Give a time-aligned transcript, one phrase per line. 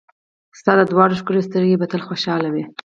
[0.59, 2.63] ستا دا دواړه ښکلې سترګې به تل خوشحاله وي.